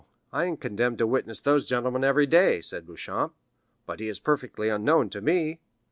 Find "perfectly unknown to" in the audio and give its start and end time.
4.19-5.21